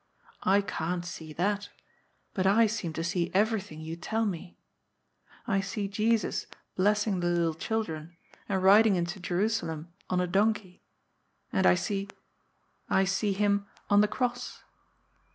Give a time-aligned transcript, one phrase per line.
[0.41, 1.69] I can't see that,
[2.33, 4.57] but I seem to see everything you tell me.
[5.45, 8.17] I see Jesus bless ing the little children,
[8.49, 10.81] and riding into Jerusalem on a don key.
[11.53, 12.07] And I see—
[12.99, 14.63] I see Him, on the cross."